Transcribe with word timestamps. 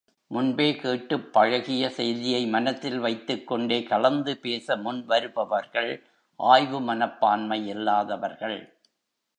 முன்பே 0.31 0.75
கேட்டு 0.75 1.19
பழகிய 1.19 1.89
செய்தியை 1.89 2.45
மனத்தில் 2.45 2.99
வைத்துக் 2.99 3.47
கொண்டே 3.47 3.83
கலந்து 3.83 4.37
பேச 4.37 4.75
முன்வருபவர்கள் 4.77 5.91
ஆய்வு 6.39 6.81
மனப்பான்மை 6.81 7.59
இல்லாதவர்கள். 7.67 8.59